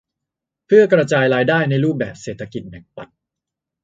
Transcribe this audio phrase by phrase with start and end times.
[0.65, 3.09] เพื่อกระจายรายได้ในรูปแบบเศรษฐกิจแบ่งปัน